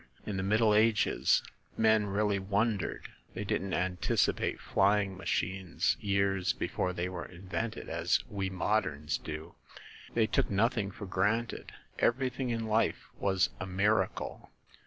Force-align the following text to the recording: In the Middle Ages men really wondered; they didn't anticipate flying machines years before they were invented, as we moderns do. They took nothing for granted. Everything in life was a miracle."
In 0.25 0.35
the 0.37 0.41
Middle 0.41 0.73
Ages 0.73 1.43
men 1.77 2.07
really 2.07 2.39
wondered; 2.39 3.09
they 3.35 3.43
didn't 3.43 3.75
anticipate 3.75 4.59
flying 4.59 5.15
machines 5.15 5.95
years 5.99 6.53
before 6.53 6.91
they 6.91 7.07
were 7.07 7.25
invented, 7.27 7.87
as 7.87 8.19
we 8.27 8.49
moderns 8.49 9.19
do. 9.19 9.53
They 10.15 10.25
took 10.25 10.49
nothing 10.49 10.89
for 10.89 11.05
granted. 11.05 11.71
Everything 11.99 12.49
in 12.49 12.65
life 12.65 13.09
was 13.19 13.51
a 13.59 13.67
miracle." 13.67 14.49